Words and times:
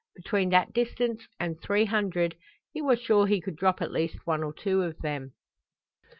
Between 0.15 0.49
that 0.49 0.73
distance 0.73 1.27
and 1.39 1.61
three 1.61 1.85
hundred 1.85 2.35
he 2.73 2.81
was 2.81 2.99
sure 2.99 3.27
he 3.27 3.39
could 3.39 3.55
drop 3.55 3.83
at 3.83 3.91
least 3.91 4.25
one 4.25 4.41
or 4.41 4.51
two 4.51 4.81
of 4.81 4.97
them. 5.01 5.33